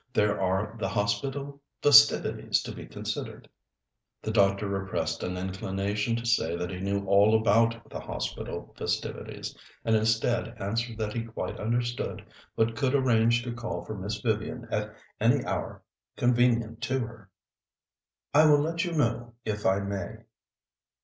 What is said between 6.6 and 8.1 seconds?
he knew all about the